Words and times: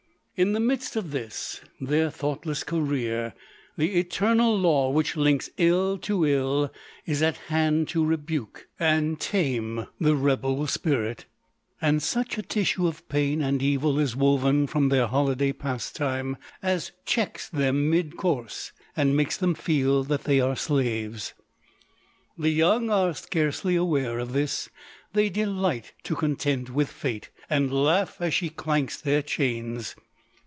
In 0.37 0.53
the 0.53 0.59
midst 0.59 0.95
of 0.95 1.11
this, 1.11 1.61
their 1.79 2.09
thoughtless 2.09 2.63
career, 2.63 3.35
the 3.77 3.99
eternal 3.99 4.57
law 4.57 4.89
which 4.89 5.15
links 5.15 5.51
ill 5.57 5.99
to 5.99 6.25
ill, 6.25 6.73
is 7.05 7.21
at 7.21 7.37
hand 7.37 7.87
to 7.89 8.03
rebuke 8.03 8.67
and 8.79 9.19
tame 9.19 9.85
the 9.99 10.15
rebel 10.15 10.65
spirit; 10.65 11.25
and 11.79 12.01
such 12.01 12.39
a 12.39 12.41
tissue 12.41 12.87
of 12.87 13.07
pain 13.07 13.39
and 13.43 13.61
evil 13.61 13.99
is 13.99 14.15
woven 14.15 14.65
from 14.65 14.89
their 14.89 15.05
holiday 15.05 15.53
pastime, 15.53 16.37
as 16.63 16.91
checks 17.05 17.47
them 17.47 17.91
midcourse, 17.91 18.71
and 18.97 19.15
makes 19.15 19.37
them 19.37 19.53
feel 19.53 20.03
that 20.03 20.23
they 20.23 20.39
are 20.39 20.55
slaves. 20.55 21.35
The 22.35 22.49
young 22.49 22.89
are 22.89 23.13
scarcely 23.13 23.75
aware 23.75 24.17
of 24.17 24.33
this; 24.33 24.69
they 25.13 25.29
delight 25.29 25.93
to 26.01 26.15
contend 26.15 26.69
with 26.69 26.89
Fate, 26.89 27.29
and 27.47 27.71
laugh 27.71 28.17
as 28.19 28.33
she 28.33 28.49
clanks 28.49 28.99
their 28.99 29.21
chains. 29.21 29.95